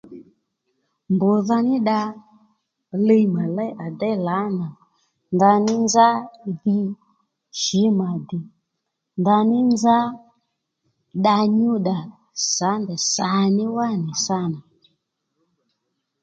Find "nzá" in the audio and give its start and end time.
5.85-6.09, 9.71-9.99